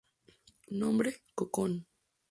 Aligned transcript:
Nombre: 0.71 1.21
"Cocoon". 1.35 1.85